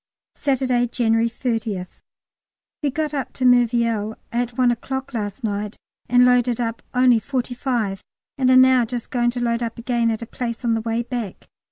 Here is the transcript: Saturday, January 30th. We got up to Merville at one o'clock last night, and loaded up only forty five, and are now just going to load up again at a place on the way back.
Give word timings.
Saturday, 0.33 0.87
January 0.87 1.29
30th. 1.29 1.99
We 2.81 2.89
got 2.89 3.13
up 3.13 3.33
to 3.33 3.45
Merville 3.45 4.17
at 4.31 4.57
one 4.57 4.71
o'clock 4.71 5.13
last 5.13 5.43
night, 5.43 5.77
and 6.09 6.25
loaded 6.25 6.59
up 6.59 6.81
only 6.95 7.19
forty 7.19 7.53
five, 7.53 8.01
and 8.35 8.49
are 8.49 8.55
now 8.57 8.83
just 8.83 9.11
going 9.11 9.29
to 9.29 9.39
load 9.43 9.61
up 9.61 9.77
again 9.77 10.09
at 10.09 10.23
a 10.23 10.25
place 10.25 10.65
on 10.65 10.73
the 10.73 10.81
way 10.81 11.03
back. 11.03 11.47